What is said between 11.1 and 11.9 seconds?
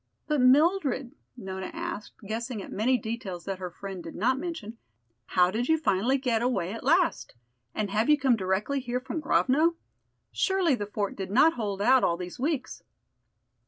did not hold